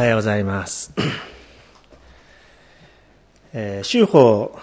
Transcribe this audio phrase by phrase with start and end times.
[0.00, 0.94] はようございます。
[3.52, 4.58] えー、週報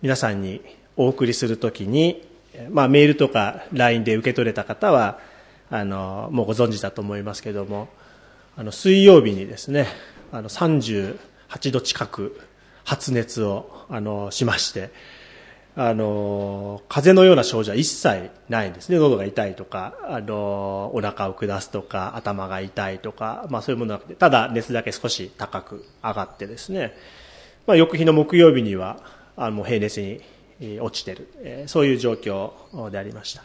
[0.00, 0.62] 皆さんに
[0.96, 2.26] お送りするときに、
[2.70, 5.18] まあ、メールとか LINE で受け取れた方は
[5.68, 7.88] あのもうご存知だと思いますけども
[8.56, 9.88] あの水曜日にですね
[10.32, 11.18] あの38
[11.70, 12.40] 度近く
[12.82, 14.88] 発熱をあのしまして
[15.76, 26.94] あの風邪のような症状は一切ないんですね喉が痛いとかあのお腹を下すとか頭が痛いとか、まあ、そういうものなくてただ熱だけ少し高く上がってですね
[27.68, 28.98] まあ、翌日の木曜日には
[29.36, 30.22] あの平熱に
[30.80, 33.42] 落ちてる、えそういう状況でありました。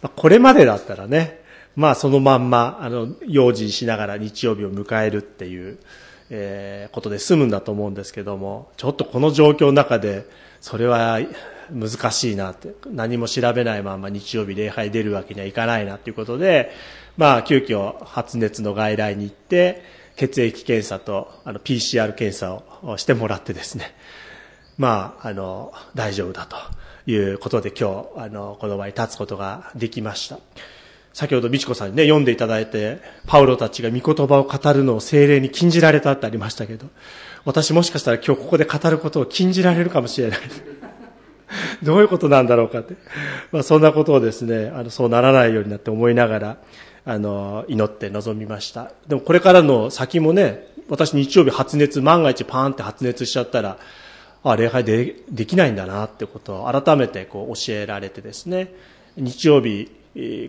[0.00, 1.42] まあ、これまでだったらね、
[1.76, 5.78] まあそのまんま、あの、用心しながら日曜日を迎えるっていう、
[6.30, 10.26] えー、ことで済むんだと思うんですけども、ちょっとこの状況の中で、
[10.60, 11.20] それは
[11.70, 16.70] 難しいなって、何も調べないまま日曜日礼拝出るわけにはいかないなということで、
[17.16, 19.82] まあ急遽発熱の外来に行って、
[20.16, 23.94] 血液検査とあの PCR 検査をしてもらってですね、
[24.76, 26.56] まあ、あの、大丈夫だと
[27.10, 30.38] いうことで今日、あの、この場に立つことができました。
[31.14, 32.98] 先ほど美智子さんにね、読んでいただいて、
[33.28, 36.88] パウロたちが御言葉を語るのを精霊に禁じられたってありましたけど、
[37.44, 40.38] 私もしかしたら今日ここで語ることを禁じられるかもしれない。
[41.84, 42.94] どういうことなんだろうかって。
[43.52, 46.56] まあそんなことをですね、あの、そうならないようになって思いながら、
[47.06, 48.90] あの、祈って臨みました。
[49.06, 53.78] でもこれからの先もね、私日曜日発熱、万が一パーンって発熱しちゃったら、
[54.42, 58.74] あ、礼拝でできないんだなってことを改めてこう教えられてですね、
[59.16, 59.90] 日曜日、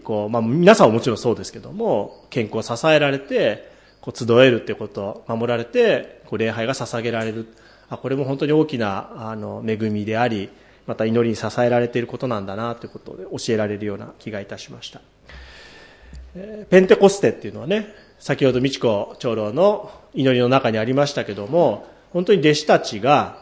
[0.04, 3.72] こう、まあ皆さんはもちろんそうですけども、健康を支えられて、
[4.02, 7.48] こう集えるってこと守られて、こう礼拝が捧げられる。
[7.90, 10.50] あ、これも本当に大きな、あの、恵みであり、
[10.88, 15.02] また祈りに支えられていることなんだなということで教えられるような気がいたしました。
[16.70, 17.88] ペンテコステっていうのはね、
[18.20, 23.40] 先ほど美智子長老の祈りの中にありましたけども、本当に弟子たちが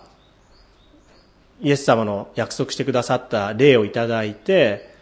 [1.61, 4.92] イエス様の約束してくださった霊をいただいて、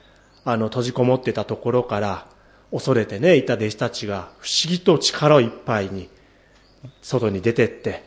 [0.45, 2.27] あの、閉じこもってたところから、
[2.71, 6.09] 恐れてね、いた弟子たちが不思議と力いっぱいに
[7.01, 8.03] 外に出てって、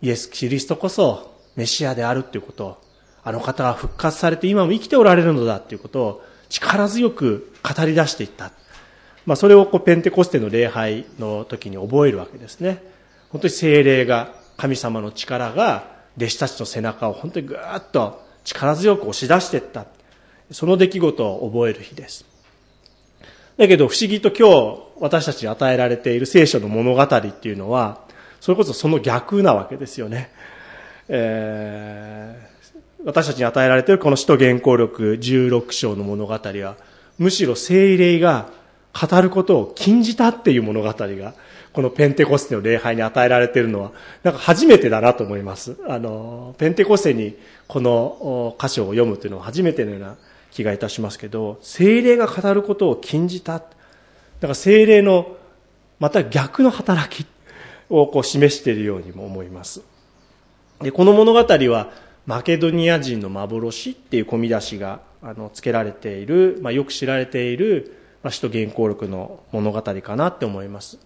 [0.00, 2.76] イエス・キリストこそメシアであるっていうことを、
[3.22, 8.52] あの方が復活されて今も生きておられるのだっていうことを力強く語り出していった。
[9.26, 12.82] まあ、それをこうペンテコステの礼拝の時に覚えるわけですね。
[13.30, 19.84] 本当に精霊が、神様の力が弟子たちの背中を本当にぐーっと力強く押し出していった。
[20.50, 22.24] その出来事を覚える日です。
[23.56, 28.00] だけど不思議と今日私たちに与えられている聖書の物語っていうのは、
[28.40, 30.30] それこそその逆なわけですよね。
[31.08, 36.76] えー、私たちに与えられているこの使徒原稿録16章の物語は、
[37.18, 38.48] むしろ精霊が
[38.92, 41.34] 語ることを禁じたっていう物語が、
[41.72, 43.92] このペンテコステの礼拝に与えられているのは、
[44.22, 45.76] なんか初めてだなと思います。
[45.88, 47.36] あの、ペンテコステに
[47.66, 50.16] この歌詞を読むというのは初めてのような
[50.56, 53.58] 気がいたしますけど、精霊が語ることを禁じた。
[53.58, 55.36] だから精霊の
[55.98, 57.26] また逆の働き
[57.88, 59.82] をこう示しているようにも思います。
[60.80, 61.90] で、この物語は、
[62.26, 67.96] マケドニア人の幻っていう込み出しがあの付けられている、まあ、よく知られている
[68.26, 70.98] まあ、使徒原稿録の物語かなって思います。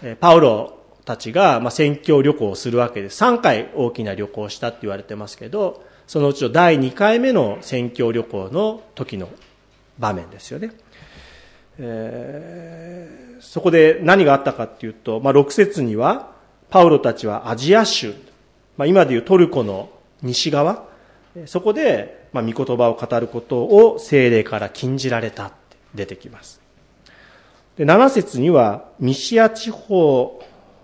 [0.00, 3.08] えパウロたちが、まあ、宣教旅行をするわけで。
[3.08, 9.28] 3回大きな旅行をしたって言われてますけど、そのうちの第2回目の宣教旅行の時の
[9.98, 10.72] 場面ですよね。
[11.78, 16.32] えー、そこで何があったかっていうと、まあ、6節には、
[16.70, 18.14] パウロたちはアジア州、
[18.76, 19.90] まあ、今でいうトルコの
[20.22, 20.86] 西側、
[21.46, 25.52] そこで、まあ、御言葉を語ることを精霊から禁じられた。
[25.96, 26.60] 出てきます。
[27.76, 30.42] で7節には、ミシア地方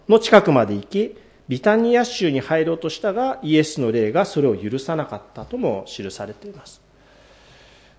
[0.08, 1.16] の近くまで行き、
[1.52, 6.80] ビタニア州に入ろうとしたが、イエスの霊がそれを許さなかったとも記されています。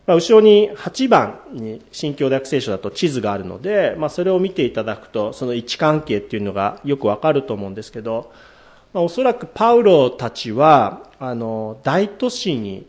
[0.08, 8.34] まあ、後ろに8番に新教大聖書だと地図があるので、まあ、それを見ていただくと、その位置関係っていうのがよくわかると思うんですけど、
[8.92, 12.88] まあ、おそらくパウロたちは、あの、大都市に、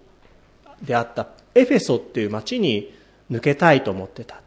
[0.80, 2.90] であったエフェソっていう町に
[3.30, 4.40] 抜けたいと思ってた。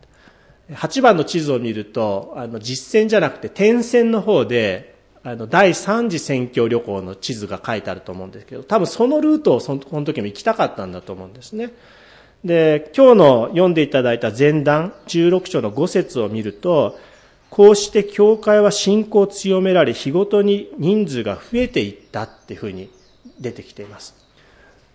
[0.72, 4.97] 8番の地図を見ると、あの、実線じゃなくて点線の方で、
[5.28, 11.74] あの、第3次選挙旅行の地図が書いてあると思うんですけど、多分そのルートをそのこの時も行きたかったんだと思うんですね。
[12.46, 16.98] で、今日の読んでいただいた前段、16章の5節を見ると、
[17.50, 22.90] こうして教会は信仰を強められ、日ごとに人数が増えていったっていうふうに
[23.38, 24.16] 出てきています。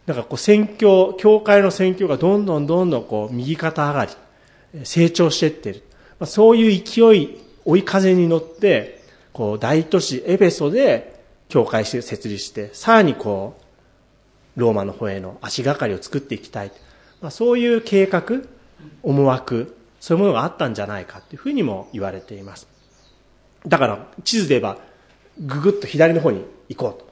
[0.07, 4.13] だからこう宣教、教会の宣教がどんどんどんどんこう右肩上がり、
[4.85, 5.83] 成長していってる。
[6.19, 9.02] ま、そういう勢い、追い風に乗って、
[9.33, 13.59] こう大都市エペソで教会して設立して、さらにこ
[14.57, 16.73] う、ローマの方への足がかりを作っていきたい。
[17.21, 18.23] まあ、そういう計画、
[19.03, 22.67] 思惑、そういうものがあったんじゃないかというふうにも言われています。
[23.67, 24.79] だから、地図で言えば、
[25.41, 27.07] ぐぐっと左の方に行こうと。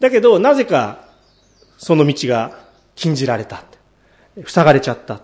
[0.00, 1.08] だけど、なぜか、
[1.78, 2.58] その道が
[2.94, 3.64] 禁じられた。
[4.46, 5.20] 塞がれちゃった。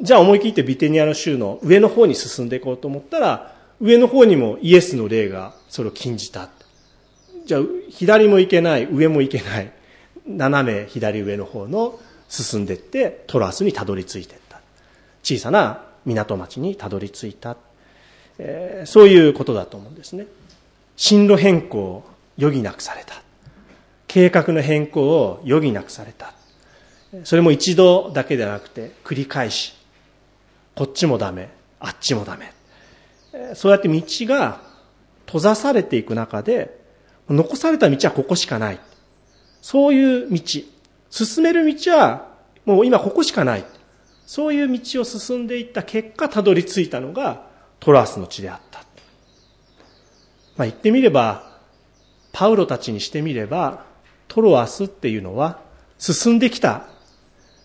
[0.00, 6.48] じゃあ思い切ってビテニアの州の上の方に進んでいこうと思ったら、上の方にもイエスの霊がそれを禁じた。
[7.44, 9.72] じゃあ、左も行けない、上も行けない。
[10.26, 14.60] 斜め左上の方の進んでいってトラスにたどり着いていった。
[15.22, 17.56] 小さな港町にたどり着いた、
[18.38, 20.26] えー、そういうことだと思うんですね。
[20.96, 22.04] 進路変更を
[22.38, 23.22] 余儀なくされた。
[24.06, 26.32] 計画の変更を余儀なくされた。
[27.24, 29.74] それも一度だけではなくて繰り返し。
[30.74, 31.48] こっちもダメ
[31.80, 32.55] あっちもダメ。
[33.54, 34.60] そうやって道が
[35.26, 36.78] 閉ざされていく中で
[37.28, 38.80] 残された道はここしかない
[39.60, 40.40] そういう道
[41.10, 42.36] 進める道は
[42.66, 43.64] もう今ここしかない。
[44.26, 47.46] そういう道を進んでいった結果、たどり着いたのが
[47.78, 48.80] トラスの地であった。
[50.56, 51.58] まあ言ってみれば、
[52.32, 53.84] パウロたちにしてみれば、
[54.26, 55.60] トロアスっていうのは
[55.98, 56.88] 進んできた、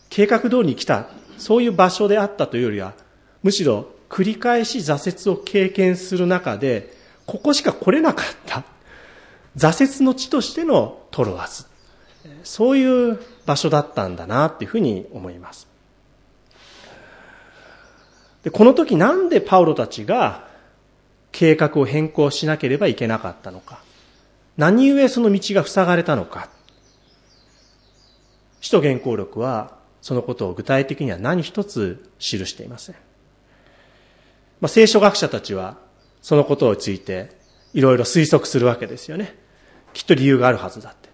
[0.09, 1.07] 計画通りに来た、
[1.37, 2.93] そういう場所であったというよりは、
[3.41, 6.93] むしろ繰り返し挫折を経験する中で、
[7.25, 8.65] ここしか来れなかった。
[9.55, 11.69] 挫折の地としてのトロアス。
[12.43, 15.65] そういう場所だったんだなっていうふうに思います。
[18.43, 20.45] で、この時なんでパウロたちが
[21.31, 23.79] 計画を変更しなければいけなかったのか。
[24.57, 26.49] 何故その道が塞がれたのか。
[28.59, 32.95] 使徒原稿録はそのことを具体的には何一つ記していません。
[34.61, 35.77] まあ、聖書学者たちは
[36.21, 37.31] そのことについて
[37.73, 39.35] いろいろ推測するわけですよね。
[39.93, 41.09] きっと理由があるはずだって。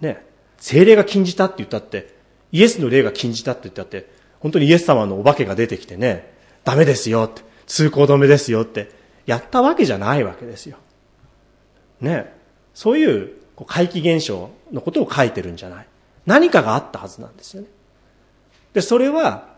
[0.00, 0.24] ね。
[0.58, 2.14] 精霊が禁じたって言ったって、
[2.52, 4.08] イエスの霊が禁じたって言ったって、
[4.40, 6.32] 本当にイエス様のお化けが出てきてね、
[6.64, 8.90] ダメですよって、通行止めですよって、
[9.26, 10.76] やったわけじゃないわけですよ。
[12.00, 12.32] ね。
[12.74, 13.32] そういう
[13.66, 15.86] 怪奇現象のことを書いてるんじゃない。
[16.26, 17.68] 何かがあったはずなんですよね。
[18.72, 19.48] で、それは、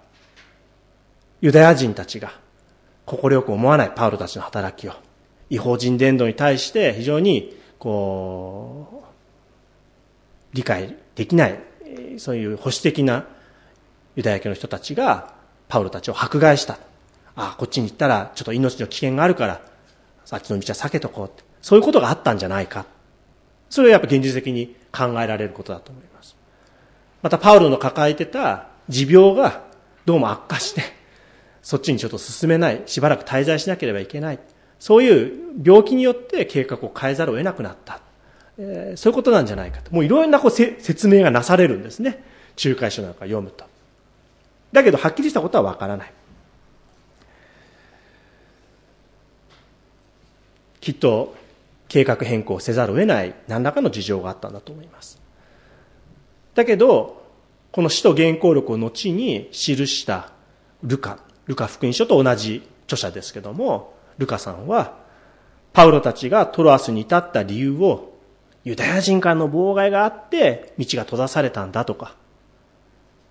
[1.41, 2.33] ユダヤ人たちが、
[3.06, 4.93] 快く思わないパウロたちの働きを、
[5.51, 11.59] 違法人伝道に対して非常に、こう、理解できない、
[12.19, 13.27] そういう保守的な
[14.17, 15.35] ユダヤ教の人たちが、
[15.69, 16.75] パウロたちを迫害した。
[17.37, 19.61] ああ、こっちに行ったらちょっと命の危険があるから、
[20.31, 21.43] あっちの道は避けとこうって。
[21.61, 22.87] そういうことがあったんじゃないか。
[23.71, 26.37] それはやっぱ現実的に考えられることだと思います。
[27.23, 29.62] また、パウロの抱えてた持病が
[30.05, 30.83] どうも悪化して、
[31.65, 34.39] そっちにちょっと進めない、しばらく滞在しなければいけない。
[34.79, 35.33] そういう
[35.65, 38.01] 病気によって計画を変えざるを得なくなった。
[38.59, 39.91] えー、そういうことなんじゃないかと。
[39.91, 42.23] もういろんなこう説明がなされるんですね。
[42.63, 43.65] 仲介書なんか読むと。
[44.73, 46.13] だけど、はっきりしたことはわからない。
[50.83, 51.35] きっと、
[51.89, 55.19] 計画変更せざるを得ない何らかの事情があったんだと思います。
[56.55, 57.25] だけど、
[57.73, 60.31] この使徒原稿録を後に記した
[60.83, 64.98] ルカ、ルカ福音書と同じ著者ですけども、ルカさんは、
[65.72, 68.15] パウロたちがトロアスに至った理由を
[68.65, 72.17] ユダヤ人からの妨害があって道が閉ざされたんだとか、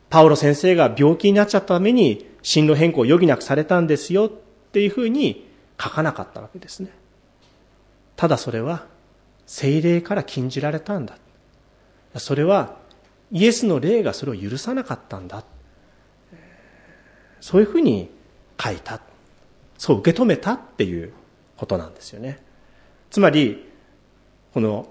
[0.09, 4.29] パウロ先生が病気になっちゃったために進路変更を余儀なくされたんですよっ
[4.71, 5.49] ていうふうに
[5.81, 6.89] 書かなかったわけですね。
[8.15, 8.85] ただそれは
[9.47, 11.17] 精霊から禁じられたんだ。
[12.17, 12.77] それは
[13.31, 15.43] イエスの霊がそれを許さなかったんだ。
[17.43, 18.09] そういうふうに
[18.57, 19.01] 書いた。
[19.77, 21.11] そう受け止めたっていう
[21.57, 22.41] ことなんですよね。
[23.11, 23.69] つまり、
[24.53, 24.87] この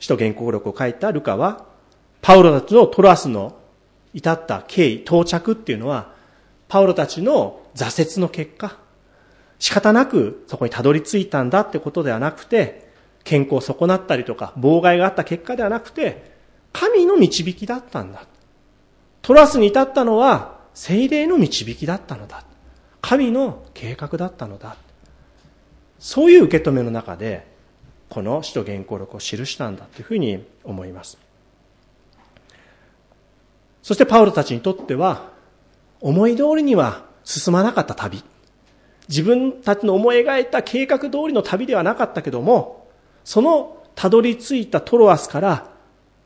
[0.00, 1.64] 使徒原稿録を書いたルカは、
[2.20, 3.56] パウロたちのトラスの
[4.12, 6.12] 至った経緯、到着っていうのは、
[6.66, 8.76] パウロたちの挫折の結果、
[9.60, 12.90] 仕方なくそこにたどり着いたんだってことではなくて、
[13.22, 16.32] 健康を損なったりとか、妨害があった結果ではなくて、
[16.72, 18.26] 神の導きだったんだ。
[19.20, 22.44] トラスに至ったのは、精霊の導きだったのだ。
[23.00, 24.76] 神の計画だったのだ。
[25.98, 27.46] そういう受け止めの中で、
[28.08, 31.18] この使徒原稿録を記したんだというふうに思います。
[33.82, 35.30] そしてパウロたちにとっては、
[36.00, 38.22] 思い通りには進まなかった旅。
[39.08, 42.88] 自分たちの思い描いた計画通りの旅ではなかったけども、
[43.24, 45.70] そのたどり着いたトロアスから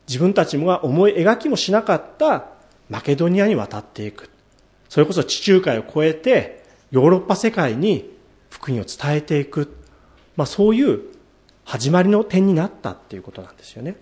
[0.07, 2.45] 自分たちが思い描きもしなかった
[2.89, 4.29] マケドニアに渡っていく。
[4.89, 8.09] それこそ地中海を越えてヨーロッパ世界に
[8.49, 9.75] 福音を伝えていく。
[10.35, 11.01] まあ、そういう
[11.65, 13.97] 始まりの点になったっていうことなんですよね。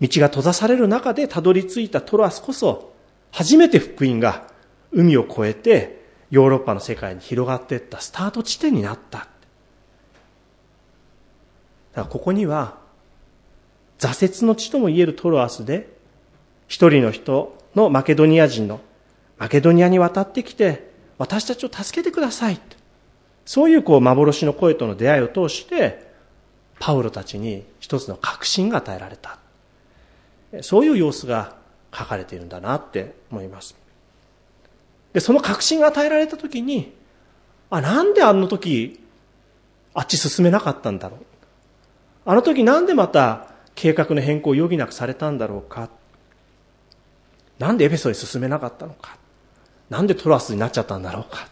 [0.00, 2.92] 道が閉ざされる中でたどり着いたトロアスこそ、
[3.30, 4.48] 初めて福音が
[4.92, 9.18] 海を越えてヨーロッパの世界に広がっていったスタート地点になった。
[9.18, 9.30] だか
[11.94, 12.78] らここには
[13.98, 15.88] 挫折の地とも言えるトロアスで
[16.66, 18.80] 一人の人のマケドニア人の
[19.40, 22.60] マケドニアに渡ってきて私たちを助けてください。
[23.46, 26.08] そういうこう幻の声との出会いを通して
[26.78, 29.38] パウロたちに一つの確信が与えられた。
[30.60, 31.56] そういう様子が
[31.92, 33.74] 書かれているんだなって思います。
[35.14, 36.92] で、その確信が与えられた時に、
[37.70, 39.00] あ、なんであの時、
[39.94, 41.20] あっち進めなかったんだろう。
[42.26, 45.88] あの時なんでまた計画の変更を余儀なくされたんだろうか。
[47.58, 49.16] なんでエペソへ進めなかったのか。
[49.90, 51.48] なんでトラスになっちゃったんだろうか。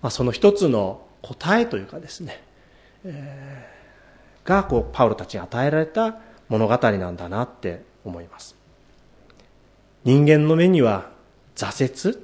[0.00, 2.42] まあ、その一つの答えというかですね、
[3.04, 6.16] えー、がこうパウロたちに与えられた
[6.48, 8.56] 物語なんだなって思います。
[10.04, 11.10] 人間の目には
[11.56, 12.18] 挫折、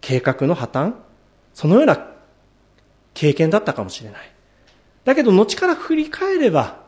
[0.00, 0.94] 計画の破綻、
[1.52, 2.10] そのような
[3.14, 4.32] 経験だったかもしれない。
[5.04, 6.84] だけど、後から振り返れば、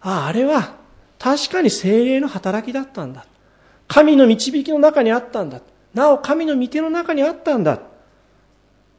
[0.00, 0.76] ああ、あれは
[1.18, 3.26] 確かに精霊の働きだったんだ。
[3.88, 5.60] 神の導きの中にあったんだ。
[5.94, 7.80] なお、神の御手の中にあったんだ。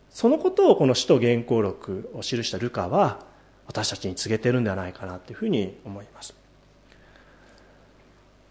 [0.09, 3.19] そのことをこの使徒原稿録を記したルカは、
[3.65, 6.35] 私たちに告げてるんではないかなというふうに思います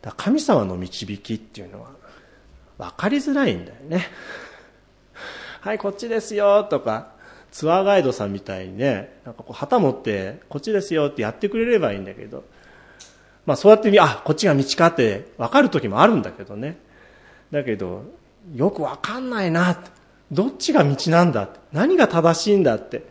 [0.00, 0.12] だ。
[0.16, 1.90] 神様の導きっていうのは
[2.78, 4.06] 分かりづらいんだよね。
[5.60, 7.12] はい、こっちですよとか、
[7.52, 12.44] ツアーガイドさんみたいにね、なんかこう旗持って、こっちですよってやってくれればいいんだけど、
[13.46, 16.78] まあそうやってみあ、こっちが道かって分かる時もあるんだけどね。
[17.52, 18.02] だけど、
[18.54, 19.78] よく分かんないな
[20.30, 23.10] どっちが道なんだ何が正しいんだって。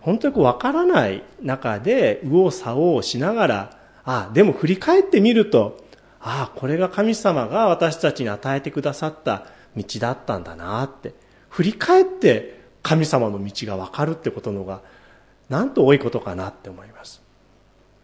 [0.00, 5.84] 本当にこう分からない中で右往左往しながら、ああ、でも振り返ってみると、
[6.20, 11.14] ああ、これが神様が私たちに与えてくださった道だったんだなって。
[11.52, 14.80] 振り返って神様の道が分かるってことのが
[15.48, 17.22] なんと多いことかなって思います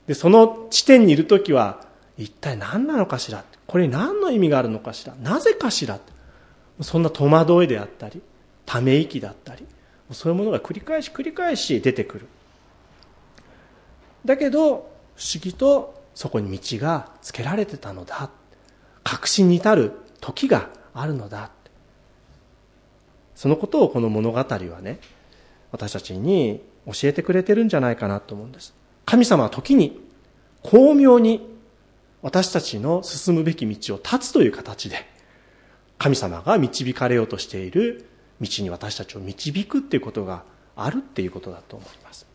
[0.07, 1.81] でその地点にいる時は
[2.19, 3.45] 一体何なのかしら？
[3.67, 5.15] これに何の意味があるのかしら？
[5.23, 5.99] なぜかしら
[6.81, 8.21] そんな戸惑いであったり
[8.67, 9.65] ため息だったり
[10.11, 12.27] そういうものが繰り返し繰り返し出てくる。
[14.25, 18.31] だけど不思議とそこに道がつけられてたのだ。
[19.05, 21.51] 確信に至る時があるのだ。
[23.35, 24.47] そのことをこの物語は
[24.83, 24.99] ね、
[25.71, 28.75] 私たちに教えてくれてるんじゃないかなと思うんです。
[29.07, 30.01] 神様は時に
[30.63, 31.58] 巧妙に
[32.23, 35.07] 私たちの進むべき道を断つという形で、
[35.99, 38.09] 神様が導かれようとしている
[38.41, 40.45] 道に私たちを導くっていうことが
[40.77, 42.27] あるっていうことだと思います。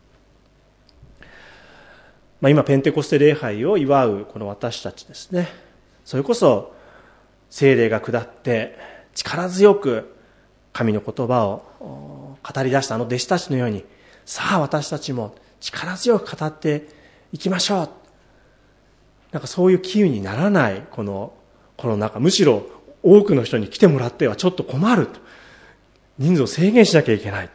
[2.40, 5.48] まあ、今、ペンテコステ礼拝を祝うこの私たちですね。
[6.04, 6.74] それこそ、
[7.50, 8.76] 精霊が下って
[9.14, 10.14] 力強く
[10.72, 13.84] 神の言葉を語り出したあの弟子たちのように、
[14.26, 16.88] さあ私たちも力強く語って
[17.32, 18.03] いきましょう。
[19.34, 21.34] なんかそういう機運にならない、この
[21.76, 22.20] コロナ禍。
[22.20, 22.64] むしろ
[23.02, 25.20] 多くの人に来てもらってはちょっと困ると。
[26.18, 27.50] 人数を制限しなきゃいけない。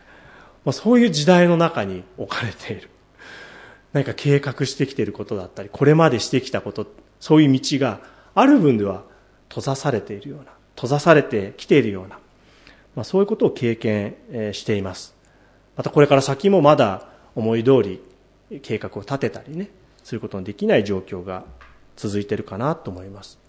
[0.66, 2.90] まあ、そういう時代の中に置かれている。
[3.94, 6.86] 何か計画してきていることだったり、これまでしてきたこと、
[7.20, 8.02] そういう道が
[8.36, 9.04] ある分では
[9.48, 12.20] 閉ざされているような、閉ざされてきているような、
[12.96, 14.16] まあ、そういうことを経験
[14.54, 15.14] しています
[15.76, 18.02] またこれから先もまだ思い通り
[18.62, 19.70] 計画を立てたりね
[20.04, 21.44] することのできない状況が
[22.00, 23.40] 続いてるかなと思います、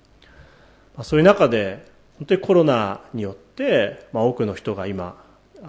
[0.94, 1.86] まあ、そういう中で
[2.18, 5.22] 本当にコロナによって、まあ、多くの人が今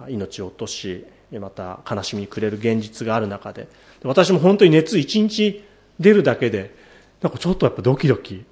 [0.08, 3.68] 命を落としまた悲しみに暮れる現実がある中で
[4.02, 5.64] 私も本当に熱1日
[5.98, 6.74] 出るだけで
[7.20, 8.44] なんかちょっとやっぱドキドキ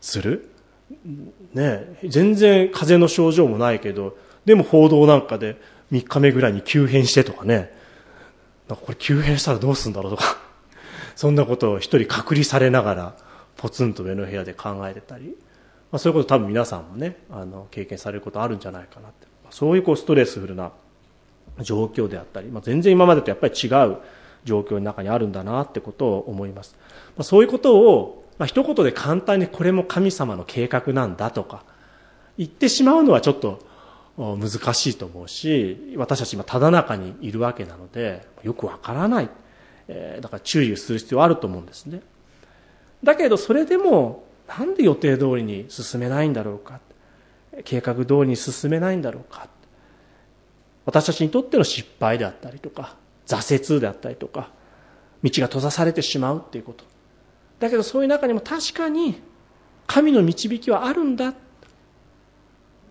[0.00, 0.48] する。
[1.54, 5.56] ね全然風邪の症状もないけどでも報道なんかで
[5.92, 7.70] 3日目ぐらいに急変してとかね、
[8.66, 10.38] なんかこれ急変したらどうするんだろうとか、
[11.14, 13.14] そんなことを一人隔離されながら、
[13.56, 15.36] ポツンと上の部屋で考えてたり、
[15.90, 19.26] まあ、そういうこと多分皆さんもね、あの、経験されることあるんじゃないかなって。
[19.50, 20.72] そういうこうストレスフルな
[21.60, 23.98] 状況であったり、まあ、全然今までとやっぱり違う
[24.44, 26.76] 状況の中にあるんだなってことを思います。
[27.16, 31.64] まあ、そういうことを、まあ、一言で簡単にこれも神様の計画なんだとか、
[32.38, 33.60] 言ってしまうのはちょっと
[34.16, 39.28] 難しいと思うし私たち今ただ中にいるわけなのでよくわからない、
[39.88, 42.00] えだから注意する必要あると思うんですね
[43.02, 46.80] だけどそれでもなんで予定通りに進めないんだろうか？
[47.64, 49.48] 計画通りに進めないんだろうか？
[50.84, 54.50] 私たちにとっての失敗であったりとか挫折であったりとか
[55.22, 56.84] 道が閉ざされてしまうっていうこと。
[57.60, 59.20] だけどそういう中にも確かに
[59.86, 61.34] 神の導きはあるんだ。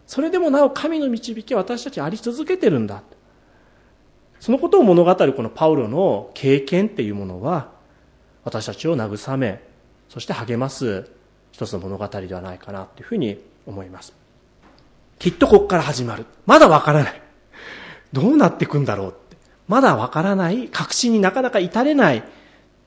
[0.07, 3.03] それでもなお神の導きは私たちあり続けてるんだ。
[4.39, 7.71] そのことを物語るこのパウロの経験っていうものは
[8.43, 9.61] 私たちを慰め
[10.11, 11.09] そして励ます
[11.53, 14.13] 一つの物語ではないかなというふうに思います。
[15.19, 16.25] きっとここから始まる。
[16.45, 17.21] まだわからない。
[18.11, 19.37] どうなっていくんだろうって。
[19.69, 20.67] まだわからない。
[20.67, 22.25] 確信になかなか至れない。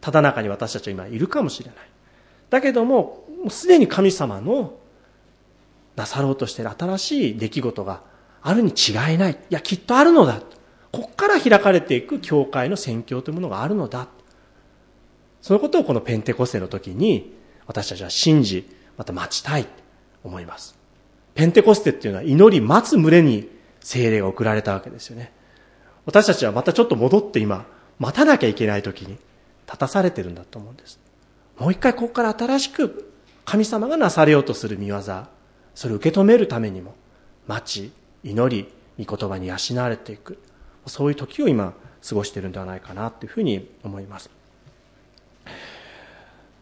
[0.03, 1.77] ただ中に私たちは今いるかもしれない。
[2.51, 4.75] だけどももうすでに神様の
[5.97, 8.03] なさろうとしている新しい出来事が
[8.43, 9.33] あるに違いない。
[9.33, 10.43] いやきっとあるのだ。
[10.93, 14.09] ここから開かれていく教会の宣教というものがあるのだ。
[15.45, 17.35] そのことをこのペンテコステの時に
[17.67, 19.71] 私たちは信じ、また待ちたいと
[20.25, 20.75] 思います。
[21.35, 25.35] ペンテコステっていうのは祈り待つ群れに精霊が送られたわけですよね。
[26.07, 27.67] 私たちはまたちょっと戻って今、
[27.99, 29.19] 待たなきゃいけない時に
[29.67, 30.99] 立たされてるんだと思うんです。
[31.59, 33.13] もう一回ここから新しく
[33.45, 35.03] 神様がなされようとする見業、
[35.75, 36.95] それを受け止めるためにも、
[37.47, 38.73] 待ち、祈り、
[39.05, 40.39] 御言葉に養われていく。
[40.87, 41.75] そういう時を今
[42.09, 44.31] 過ごしているんではないかなというふうに思います。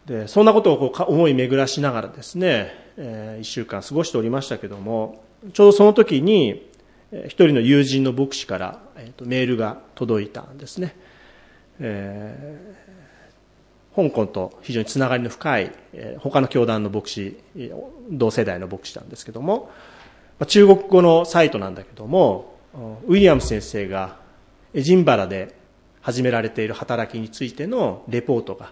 [0.05, 6.69] でそんなことをこう思い巡らしながらですね、えー、1週間過ごしておりましたけどもちょうどその時に
[7.25, 10.95] 一人の友人の牧師から、えー、とメールが届いたんですね、
[11.79, 17.37] えー、香港と非常につながりの深い、えー、他の教団の牧師
[18.09, 19.71] 同世代の牧師なんですけども
[20.47, 22.57] 中国語のサイトなんだけども
[23.05, 24.17] ウィリアム先生が
[24.73, 25.55] エジンバラで
[26.01, 28.71] 始められている働きについてのレポートが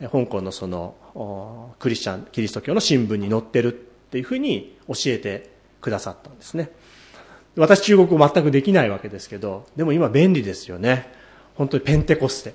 [0.00, 3.76] 香港のそのクリスチャンキリスト教の新聞に載ってるっ
[4.10, 5.50] ていうふうに教えて
[5.80, 6.70] くださったんですね。
[7.56, 11.10] 私中国語全くできないわけですけどでも今便利ですよね。
[11.54, 12.54] 本当にペンテコステ。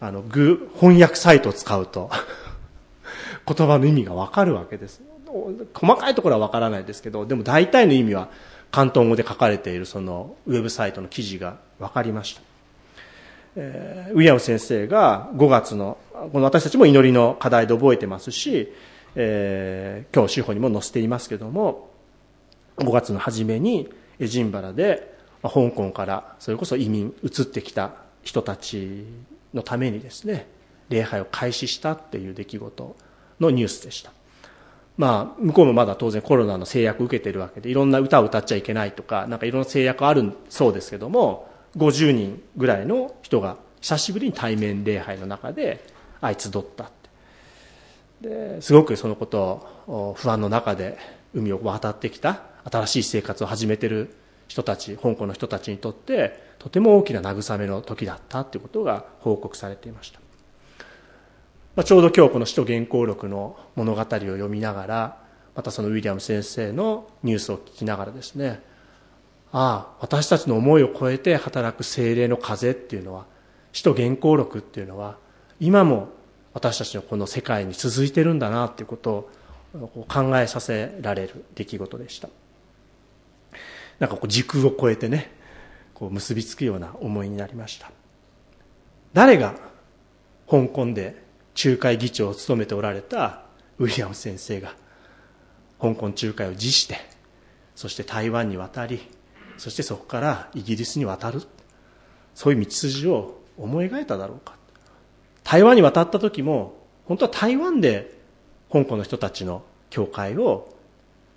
[0.00, 2.10] あのグ翻訳サイトを使うと
[3.46, 5.00] 言葉の意味がわかるわけです。
[5.72, 8.28] 細かいところはわからないですけどでも大体の意味は
[8.72, 12.51] 広東語で書かれているそのウェブサイトの記事が分かりました。
[13.56, 15.98] えー、ウィリアム先生が5月の、
[16.32, 18.72] この私たちも祈りの課題で覚えてますし、
[19.14, 21.90] えー、今日司法にも載せていますけども、
[22.76, 25.12] 5月の初めにエジンバラで、
[25.42, 29.04] 香港からそれこそ移民移ってきた人たち
[29.52, 30.46] のためにですね、
[30.88, 32.96] 礼拝を開始したっていう出来事
[33.40, 34.12] のニュースでした。
[34.96, 45.84] まあ、向こうもまだ当然コロナの制約を受けてるわけで、いろんな歌を歌っちゃいけないとか、なんかいろんな制約あるそうですけども、50人ぐらいの人が久しぶりに対面礼拝の中で
[46.20, 46.90] 相集った
[48.20, 50.96] ですごくそのことを不安の中で
[51.34, 54.14] 海を渡ってきた新しい生活を始めてる
[54.46, 60.20] 人たち香港の人たちにとってとても大きな慰めの時だったということが報告されていました、
[61.74, 65.22] まあ、ちょうど今日この「使徒原稿録」の物語を読みながら
[65.56, 68.62] またそのウィリアム先生のニュースを聞きながらですね
[69.52, 73.26] ああ私たちの思いを超えて働く精霊の風っていうのは
[73.72, 75.18] 使徒原稿録っていうのは
[75.60, 76.08] 今も
[76.54, 79.30] 私たちのこの世界に続いてるんだなっていうこと
[79.74, 82.28] を考えさせられる出来事でした。
[83.98, 85.30] なんかこう時空を超えてね
[85.94, 87.90] こう結びつくような思いになりました。
[89.12, 89.54] 誰が
[90.50, 91.22] 香港で
[91.62, 93.42] 仲介議長を務めておられた
[93.78, 94.74] ウィリアム先生が
[95.80, 96.96] 香港仲介を辞して
[97.74, 99.00] そして台湾に渡り
[99.58, 101.42] そしてそこからイギリスに渡る。
[102.34, 104.56] そういう道筋を思い描いただろうか。
[105.44, 108.18] 台湾に渡った時も本当は台湾で
[108.72, 110.74] 香港の人たちの教会を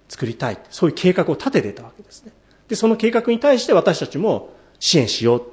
[0.07, 0.59] 作りたい。
[0.69, 2.31] そういう計画を立ててたわけですね。
[2.67, 5.49] でその計画に対して私たちも支援しようっ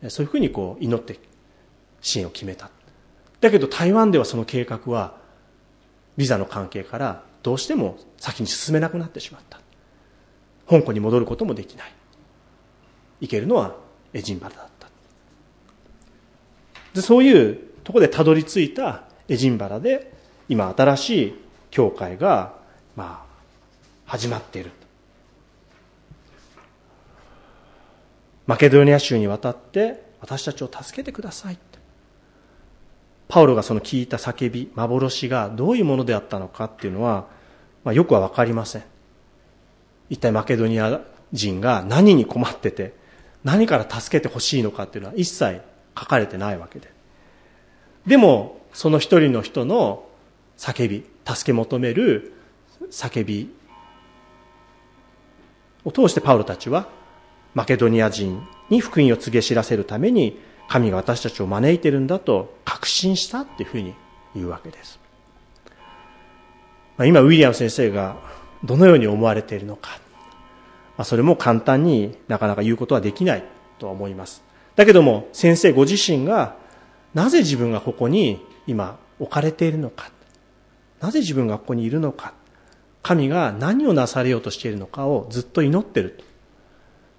[0.00, 0.10] て。
[0.10, 1.18] そういうふうにこう祈って
[2.00, 2.70] 支援を決めた。
[3.40, 5.16] だけど台湾ではその計画は
[6.16, 9.60] ビザの関係からどうしても先に進めなくなってしまった。
[10.68, 11.92] 香港に戻ることもできない。
[13.20, 13.76] 行けるのは
[14.12, 14.88] エジンバラだった。
[16.94, 20.12] でそういうところでたどり着いたエジンバラで
[20.48, 21.34] 今新しい
[21.70, 22.54] 教会が
[22.96, 23.34] まあ
[24.06, 24.70] 始まっている。
[28.46, 31.58] マケドニア州に渡って私たちを助けてください
[33.28, 37.26] パウロがその聞いた叫び幻がどういうものであったのかっていうのは、
[37.82, 38.84] まあ、よくは分かりません。
[40.10, 41.00] 一体マケドニア
[41.32, 42.94] 人が何に困ってて
[43.44, 45.60] 何から助けてほしいのかっていうのは一切
[45.96, 46.90] 書かれてないわけで。
[48.06, 50.06] でも、その一人の人の
[50.58, 52.32] 叫び、助け求める
[52.90, 53.54] 叫び
[55.84, 56.88] を通してパウロたちは
[57.54, 63.94] マケドニア人に福音を告げ知らせるために神が私たちを招いてるんだと確信したっていうふうに
[64.34, 64.98] 言うわけです。
[66.98, 68.16] 今、ウィリアム先生が
[68.62, 69.98] どのように思われているのか、
[70.98, 73.44] あ、それも簡単になかなか言うことはできない
[73.78, 74.42] とは思います。
[74.76, 76.56] だけども、先生ご自身が
[77.14, 80.10] なぜ自分がここに今置かれているのか、
[81.00, 82.34] なぜ自分がここにいるのか、
[83.02, 86.18] 神が何をなされようとしているのかをずっと祈っている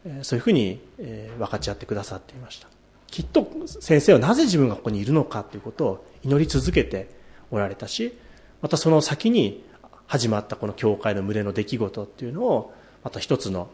[0.03, 2.67] と、そういうふうに分かち合ってくださっていました。
[3.07, 7.09] きっと先生はなぜ自分がここにいるのかということを祈り続けて
[7.51, 8.17] おられたし、
[8.61, 9.63] またその先に
[10.07, 12.73] 始まったこの教会の群れの出来事っていうのを
[13.05, 13.69] また一つの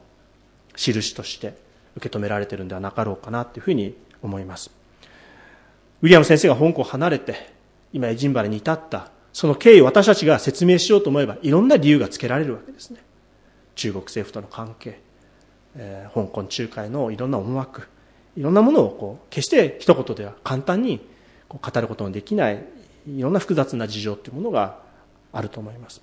[0.75, 1.55] 印として
[1.95, 4.69] 受け止められているんではなかろうかなというふうに思います。
[6.01, 7.49] ウィリアム先生が香港を離れて
[7.93, 13.01] 今エジンバラに至ったその経緯を私たちが説明しようと思えばいろんな理由がつけられるわけですね。
[13.75, 14.99] 中国政府との関係、
[15.77, 17.87] えー、香港仲介のいろんな思惑
[18.35, 20.99] いろんなものをこう決して一言では簡単に
[21.47, 22.65] こう語ることのできない
[23.07, 24.79] いろんな複雑な事情というものが
[25.31, 26.01] あると思います。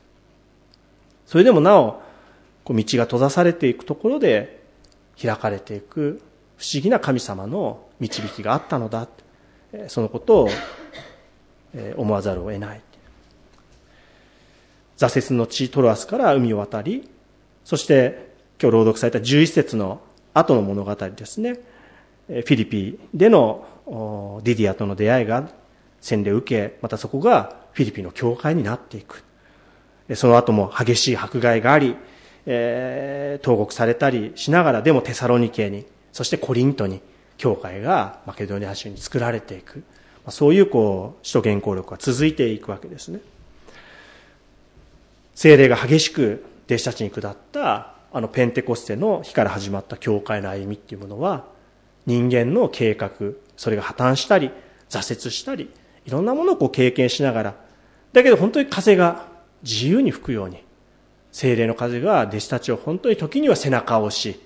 [1.27, 2.08] それでもなお
[2.69, 4.63] こう道が閉ざされていくところで
[5.21, 6.21] 開かれていく
[6.59, 9.09] 不思議な神様の導きがあったのだ。
[9.87, 10.51] そのことを
[11.97, 12.83] 思わざるを得ない。
[14.99, 17.09] 挫折の地トロアスから海を渡り
[17.65, 20.03] そして今日朗読された11節の
[20.35, 21.55] 後の物語ですね。
[22.27, 25.49] フィリピでのディディアとの出会いが
[26.03, 29.25] 洗礼を受けまたそこがフィリピンの教会になっていく。
[30.15, 31.97] その後も激しい迫害があり、
[32.51, 37.01] えー、投獄されたりしながらでもテサロニケにそしてコリントに
[37.37, 39.79] 教会がマケドニア州に作られていく。
[39.79, 39.85] ま
[40.29, 43.21] あそういうこう首都原稿力が続いていくわけですね。
[45.35, 51.45] 精霊が激しく弟子たちに下ったあのペンテコステの日から始まった教会の歩みっていうものは
[52.07, 53.11] 人間の計画
[53.57, 54.51] それが破綻したり
[54.89, 55.71] 挫折したり
[56.07, 57.55] いろんなものをこう経験しながら
[58.15, 59.27] だけど本当に風が
[59.63, 60.65] 自由に吹くように
[61.39, 64.41] 精霊の風が弟子たちを本当に時には背中を押し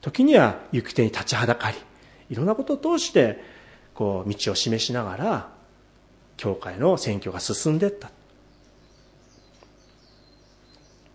[0.00, 1.76] 時には行く手に立ちはだかり
[2.30, 3.40] いろんなことを通して
[3.94, 5.48] こう道を示しながら
[6.36, 8.10] 教会の選挙が進んでいった。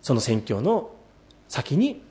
[0.01, 0.91] その宣教の
[1.49, 2.01] 先に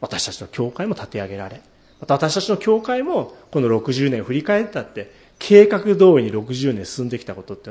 [0.00, 1.62] 私たちの教会も立て上げられ
[2.00, 7.70] また私たちの教会もこの60年振り返ったって計画通りに60年進んできたことって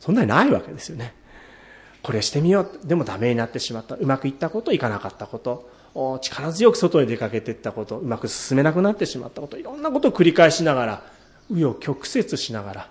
[0.00, 1.17] そんなにないわけですよね。
[2.02, 2.86] これしてみよう。
[2.86, 3.94] でもダメになってしまった。
[3.94, 5.68] うまくいったこといかなかったこと。
[6.22, 7.98] 力強く外に出かけていったこと。
[7.98, 9.58] うまく進めなくなってしまったこと。
[9.58, 11.02] いろんなことを繰り返しながら
[11.50, 12.90] 紆余曲折しながら。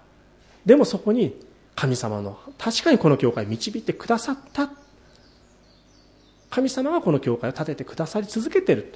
[0.66, 1.40] でもそこに
[1.76, 4.72] 神様の確かにこの教会を導いてくださった。
[6.50, 8.94] 神様がこの教会を建ててくださり続けている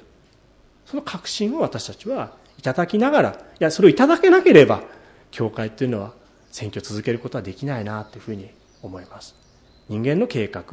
[0.86, 4.82] その確信を私たちはいただきながらいやそれをいただけなければ
[5.30, 6.12] 教会っていうのは
[6.50, 8.50] 選挙を続けることはできないなというふうに
[8.82, 9.41] 思います。
[9.92, 10.64] 人間の計画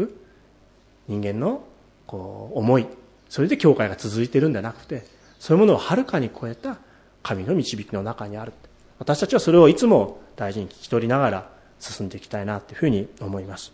[1.09, 1.63] 人間の
[2.07, 2.87] こう思い
[3.27, 5.03] それで教会が続いてるんじゃなくて
[5.39, 6.77] そういうものをはるかに超えた
[7.21, 8.53] 神の導きの中にある。
[8.97, 13.73] 私たちはそれをいつも大事に聞き取りながら進んでいきたいなというふうに思います。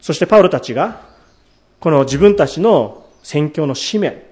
[0.00, 1.02] そしてパウロたちが
[1.80, 4.26] この自分たちの宣教の使命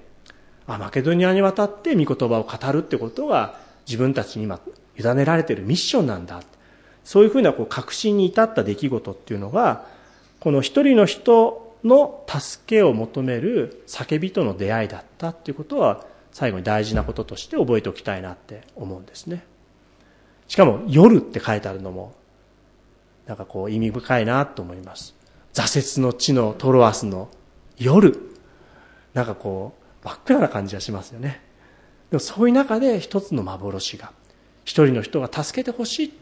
[0.67, 4.61] あマケドニアに渡って御言葉を語るってことが自分たちに今
[4.99, 6.43] 委ねられているミッションなんだ。
[7.05, 9.87] そういうふうなこう確信に至った出来事っていうのが
[10.41, 19.45] この一人の人の助けを求める叫びとの出会いだったっていうことは最後に大事なこととして覚えておきたいなって思うんですね。
[20.47, 22.15] しかも夜って書いてあるのも
[23.27, 25.15] なんかこう意味深いなと思います。
[25.53, 27.29] 挫折の地のトロアスの
[27.77, 28.17] 夜。
[29.15, 31.41] なんかこう真っ暗な感じがしますよね。
[32.11, 34.13] でもそういう中で一つの幻が
[34.65, 36.13] 一人の人が助けてほしい。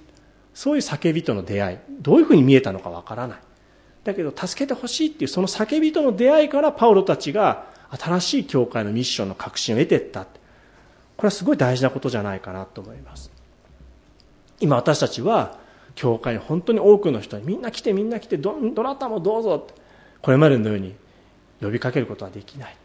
[0.54, 3.38] そういう叫びとの出会いどういうふうに見えたのかわからない。
[4.06, 10.26] だけど助けてほしいっていうその叫びとの出会いからパウロたちが新しい教会のミッションの確信を得ていった
[11.16, 13.30] これはすごい大事なことじゃないかなと思います。
[14.60, 15.58] 今私たちは
[15.94, 19.80] 教会に本当に多くの人にみんな来てみんな来てどどなたもどうぞって
[20.20, 20.94] これまでのように
[21.60, 22.76] 呼びかけることはできない。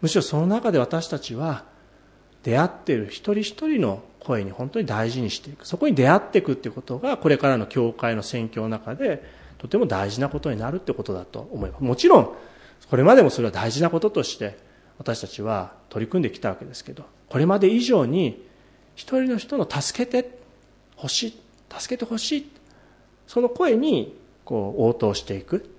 [0.00, 1.64] むしろその中で私たちは
[2.42, 5.66] 出会っている一人一人の声に本当に大事にしていく。
[5.66, 9.22] そこに出会っていくっていうことがこれからの教会の宣教の中で
[9.64, 12.30] とても大事なことになるってことだと思いますもちろん
[12.90, 14.58] これまでもそれは大事なこととして
[14.98, 18.46] 私たちは取り組んできたわけですけどこれまで以上に
[18.94, 20.38] 一人の人の助けて
[20.96, 21.40] ほしい
[21.76, 22.50] 助けてほしい
[23.26, 25.70] その声にこう応答していく。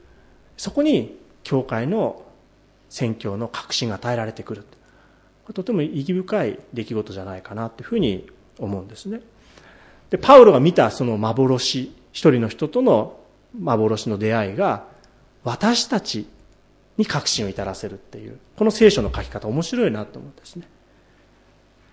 [0.58, 2.24] そこに教会の
[2.90, 4.64] 宣教の確信が与えられてくる。
[4.64, 9.22] これとても意義深い出来事じゃないかなというふうに思うんですね。
[10.10, 13.20] でパウロが見たその幻一人の人との
[13.60, 14.86] 幻の出会いが
[15.44, 16.28] 私たち
[16.98, 20.68] に確信を至らせるっていうこの聖書の書き方面白いなと思うんですね。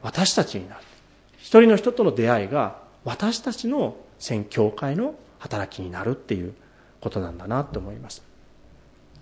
[0.03, 0.81] 私たちになる。
[1.39, 6.55] 一人の人との出会いが私たちの宣教会の働きになるっていう
[7.01, 8.23] ことなんだなと思います。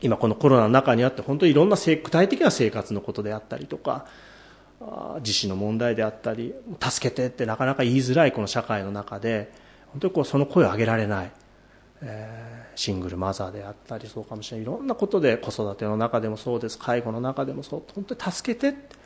[0.03, 4.07] 今このコロナの中にあって本当にいろんな具体的な生活のことであったりとか
[5.19, 9.53] 自死の問題であったり助けてってなかなか言いづらいこの社会の中で
[9.89, 11.33] 本当にこうその声を上げられない、
[12.03, 16.79] えー、シングルマザーであったりそうかもしれないいろんなことで子育ての中でもそうです。
[16.79, 18.97] 介護の中でもそう本当に助けてって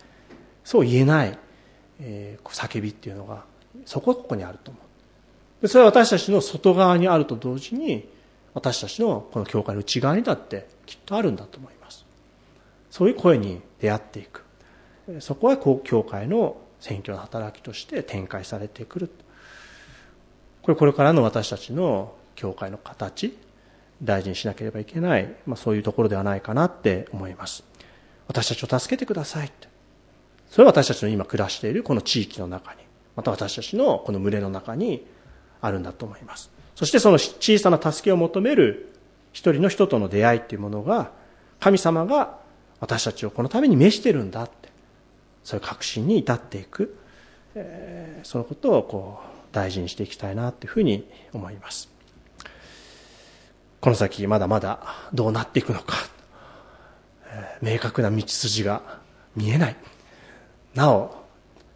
[0.65, 1.39] そう言えない、
[2.01, 3.45] えー、叫びっていうのが
[3.85, 5.63] そこここにあると思う。
[5.63, 8.09] でそれは私たちの外側にあると同時に
[8.55, 12.05] 私たちのこの教会の内側にだってきっとあるんだと思います。
[12.91, 14.45] そういう声に出会っていく。
[15.21, 19.11] そこは教会の選挙の働きとして展開されてくる。
[20.63, 23.37] これこれからの私たちの教会の形
[24.03, 27.65] 大事にしなければいけない、まあ、そういうところではないかなって思います。
[28.27, 29.69] 私たちを助けてくださいって。
[30.51, 32.81] それは私たちの今暮らしているこの地域の中に。
[33.17, 35.07] また私たちのこの群れの中に
[35.61, 36.51] あるんだと思います。
[36.75, 38.93] そしてその小さな助けを求める
[39.33, 41.13] 一人の人との出会いっていうものが
[41.61, 42.39] 神様が
[42.81, 44.65] 私たちをこのために召してるんだって。
[45.45, 46.97] そういう確信に至っていく、
[47.55, 51.94] えー、そのことをこう大事にしていきたいなというふうに思います。
[53.85, 54.81] この先まだまだ
[55.13, 55.97] どうなっていくのか、
[57.61, 58.81] 明確な道筋が
[59.37, 59.77] 見えない。
[60.75, 61.15] なお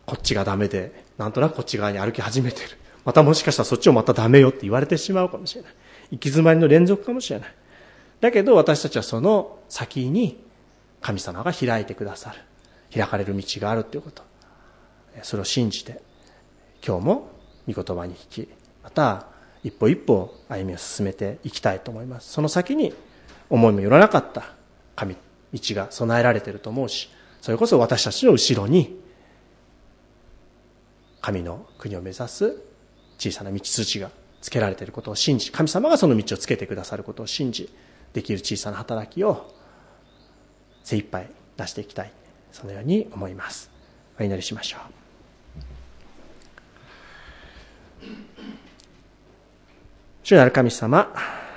[0.07, 2.69] こっちがダメでなんとなくこっち側に歩き始めてる。
[3.05, 5.73] またもしかしたらそっちもまたダメよって言われてしまうかもしれない。
[6.13, 7.55] 行き詰まりの連続かもしれない。
[8.23, 10.43] だけど私たちはその先に
[11.03, 12.39] 神様が開いてくださる。
[12.91, 14.23] 開かれる道があるということ。
[15.21, 16.01] それを信じて
[16.83, 17.31] 今日も
[17.71, 18.49] 御言葉に引き
[18.83, 19.27] また
[19.65, 22.33] 一歩一歩歩みを進めていきたいと思います。
[22.33, 22.95] その先に
[23.51, 24.53] 思いもよらなかった
[24.97, 25.17] 神
[25.53, 27.09] 道が備えられていると思うし
[27.41, 29.01] それこそ私たちの後ろに
[31.21, 32.57] 神の国を目指す
[33.19, 37.69] 小さな道筋がつけられていることを信じ神様がその道をつけてくださることを信じ
[38.13, 39.53] できる小さな働きを
[40.85, 42.13] 精一杯出していきたい。
[42.53, 43.71] そのように思います。
[44.19, 44.79] お祈りしましょ
[48.05, 48.38] う。
[50.29, 51.11] 主なる神様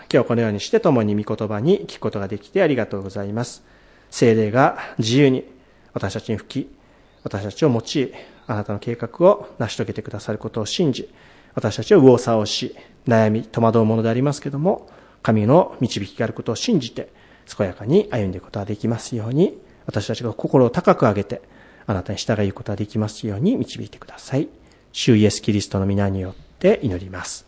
[0.10, 3.66] 今日このようにして共に御言葉に聞くことができてありがとうございます
[4.10, 5.44] 精霊が自由に
[5.92, 6.76] 私たちに吹き
[7.22, 8.14] 私たちを用い
[8.48, 11.14] あなたの計画を成し遂げてくださることを信じ
[11.54, 12.74] 私たちは右往左往し
[13.06, 14.90] 悩み戸惑うものでありますけども
[15.22, 17.12] 神の導きがあることを信じて
[17.58, 21.42] 健やかに歩んでいくことができますように私たちが心を高く上げて、
[21.88, 24.48] あなたに従うことができますように導いてください。
[24.94, 27.46] 主イエスキリストの皆によって祈ります。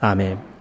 [0.00, 0.57] アーメン。